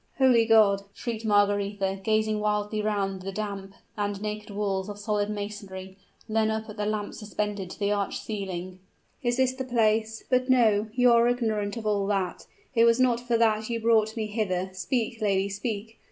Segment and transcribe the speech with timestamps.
[0.17, 5.95] "Holy God!" shrieked Margaretha, gazing wildly round the damp and naked walls of solid masonry,
[6.27, 8.79] and then up at the lamp suspended to the arched ceiling,
[9.21, 10.23] "is this the place?
[10.27, 10.89] But no!
[10.95, 14.71] you are ignorant of all that; it was not for that you brought me hither!
[14.73, 15.99] Speak, lady, speak!